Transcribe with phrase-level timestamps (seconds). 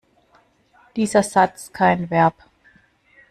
[0.95, 2.33] Dieser Satz kein Verb.